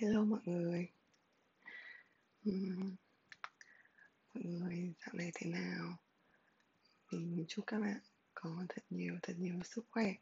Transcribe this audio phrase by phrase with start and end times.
[0.00, 0.88] Hello mọi người.
[4.34, 5.96] Mọi người dạo này thế nào?
[7.12, 7.98] Mình chúc các bạn
[8.34, 10.14] có thật nhiều thật nhiều sức khỏe.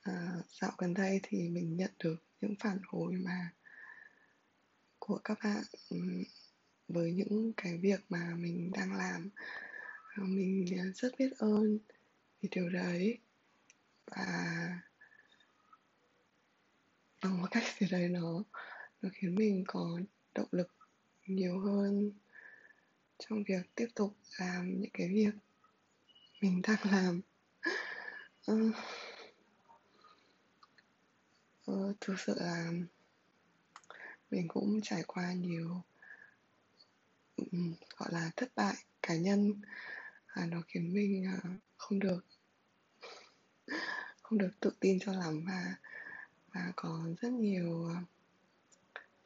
[0.00, 3.52] À, Dạo gần đây thì mình nhận được những phản hồi mà
[4.98, 5.62] của các bạn
[6.88, 9.30] với những cái việc mà mình đang làm.
[10.16, 11.78] Ờ, mình rất biết ơn
[12.40, 13.18] vì điều đấy.
[14.06, 14.89] Và
[17.22, 18.42] bằng một cách gì đấy nó
[19.02, 20.00] nó khiến mình có
[20.34, 20.70] động lực
[21.26, 22.12] nhiều hơn
[23.18, 25.34] trong việc tiếp tục làm những cái việc
[26.40, 27.20] mình đang làm.
[28.52, 28.74] Uh,
[31.70, 32.70] uh, thực sự là
[34.30, 35.82] mình cũng trải qua nhiều
[37.36, 39.60] um, gọi là thất bại cá nhân
[40.26, 42.24] à, nó khiến mình uh, không được
[44.22, 45.74] không được tự tin cho lắm và
[46.54, 47.94] và có rất nhiều ờ,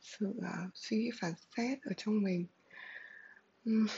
[0.00, 2.46] sự uh, suy nghĩ phản xét ở trong mình.
[3.70, 3.90] Uh,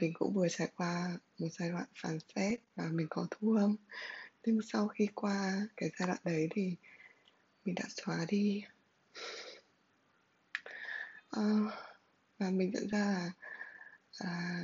[0.00, 3.76] mình cũng vừa trải qua một giai đoạn phản xét và mình có thu âm.
[4.44, 6.74] Nhưng sau khi qua cái giai đoạn đấy thì
[7.64, 8.64] mình đã xóa đi.
[11.36, 11.72] Uh,
[12.38, 13.30] và mình nhận ra là
[14.18, 14.62] à,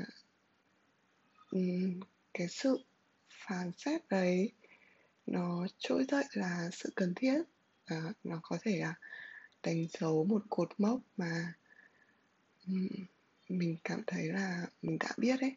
[1.50, 2.00] um,
[2.34, 2.84] cái sự
[3.30, 4.52] phán xét đấy
[5.27, 7.42] nó trỗi dậy là sự cần thiết.
[7.84, 8.94] À, nó có thể là
[9.62, 11.55] đánh dấu một cột mốc mà
[13.48, 15.56] mình cảm thấy là mình đã biết ấy.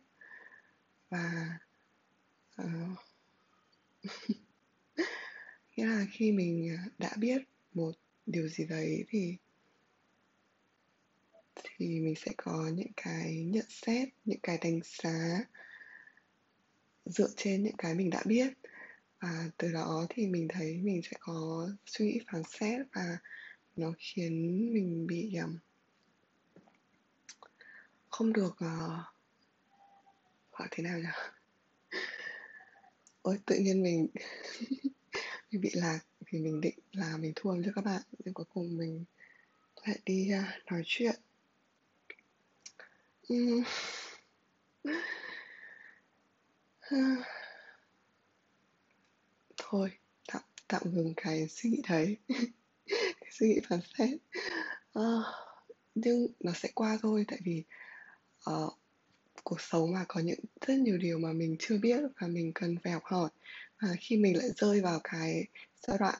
[1.10, 1.58] Và
[2.62, 3.00] uh,
[5.76, 7.42] nghĩa là khi mình ờ, đã biết
[7.74, 7.92] một
[8.26, 9.38] điều gì đấy thì
[11.64, 15.44] thì mình sẽ có những cái nhận xét những cái đánh giá
[17.06, 18.54] dựa trên những cái mình đã biết
[19.20, 23.18] và từ đó thì mình thấy mình sẽ có suy nghĩ phán xét và
[23.76, 24.34] nó khiến
[24.74, 25.58] mình bị um,
[28.10, 29.06] không được uh,
[30.52, 31.10] gọi thế nào nhỉ?
[33.22, 34.08] Ôi tự nhiên mình
[35.52, 38.78] mình bị lạc thì mình định là mình thua cho các bạn nhưng cuối cùng
[38.78, 39.06] mình
[39.86, 41.16] lại đi uh, nói chuyện.
[43.34, 43.64] Uhm.
[49.70, 49.92] thôi
[50.28, 52.18] tạm tạm ngừng cái suy nghĩ đấy.
[53.22, 54.10] Cái suy nghĩ phán xét.
[55.00, 55.26] Uh,
[55.96, 57.64] nhưng nó sẽ qua thôi tại vì
[58.50, 58.74] uh,
[59.44, 62.76] cuộc sống mà có những rất nhiều điều mà mình chưa biết và mình cần
[62.84, 63.30] phải học hỏi.
[63.82, 65.46] Và khi mình lại rơi vào cái
[65.88, 66.16] giai đoạn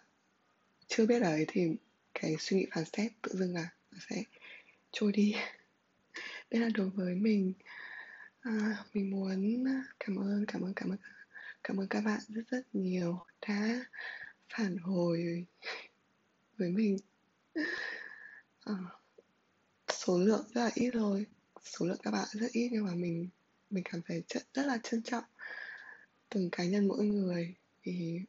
[0.88, 1.62] chưa biết đấy thì
[2.14, 4.24] cái suy nghĩ phán xét tự dưng là nó sẽ
[4.92, 5.36] trôi đi.
[6.52, 7.54] Đây là đối với mình.
[8.40, 9.64] À, mình muốn
[10.00, 10.98] cảm ơn cảm ơn cảm ơn
[11.64, 13.86] cảm ơn các bạn rất rất nhiều đã
[14.50, 15.46] phản hồi
[16.58, 16.98] với mình.
[18.60, 18.74] À,
[19.88, 21.26] số lượng rất là ít thôi.
[21.64, 23.30] Số lượng các bạn rất ít nhưng mà mình
[23.70, 25.24] mình cảm thấy rất, rất là trân trọng
[26.30, 27.56] từng cá nhân mỗi người.
[27.84, 28.22] Vì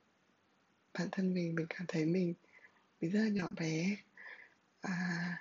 [0.99, 2.35] bản thân mình mình cảm thấy mình
[3.01, 3.97] mình rất là nhỏ bé.
[4.83, 5.37] Và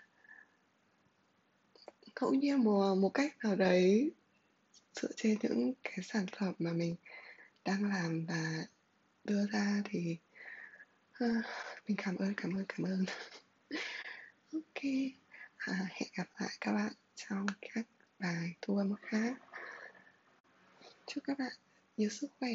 [2.22, 4.12] ngẫu nhiên một, một cách nào đấy
[4.94, 6.96] dựa trên những cái sản phẩm mà mình
[7.66, 8.66] đang làm và
[9.24, 10.18] đưa ra thì
[11.26, 11.46] uh,
[11.88, 13.06] mình cảm ơn cảm ơn cảm ơn.
[14.54, 14.84] Ok
[15.58, 17.86] à, hẹn gặp lại các bạn trong các
[18.20, 19.34] bài thu âm khác.
[21.08, 21.52] Chúc các bạn
[21.98, 22.52] nhiều sức khỏe.